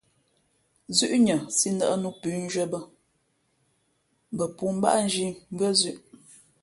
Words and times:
Zʉ́ʼnʉα 0.97 1.35
sī 1.57 1.69
ndα̌ʼ 1.75 1.99
nǔ 2.01 2.09
pʉ̌nzhwīē 2.21 2.65
bᾱ, 2.71 2.79
bᾱ 4.37 4.45
pōōmbáʼ 4.57 4.97
zhī 5.13 5.29
mbʉ́ά 5.53 5.69
zʉ̄ʼ. 5.79 5.97